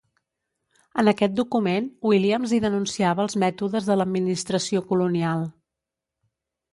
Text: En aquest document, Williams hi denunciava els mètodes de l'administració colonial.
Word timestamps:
En 1.01 1.09
aquest 1.11 1.33
document, 1.39 1.89
Williams 2.11 2.55
hi 2.55 2.59
denunciava 2.63 3.25
els 3.27 3.37
mètodes 3.43 3.91
de 3.91 3.99
l'administració 4.01 4.83
colonial. 4.93 5.45